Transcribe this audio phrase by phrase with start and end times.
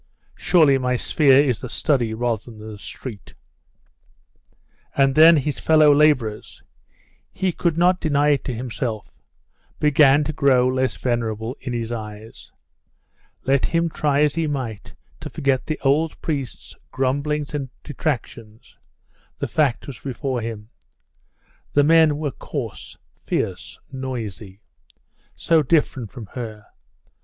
[0.35, 3.35] Surely my sphere is the study rather than the street!'
[4.97, 6.63] And then his fellow labourers
[7.31, 9.21] he could not deny it to himself
[9.79, 12.51] began to grow less venerable in his eyes.
[13.43, 18.79] Let him try as he might to forget the old priest's grumblings and detractions,
[19.37, 20.71] the fact was before him.
[21.73, 24.61] The men were coarse, fierce, noisy....
[25.35, 26.65] so different from her!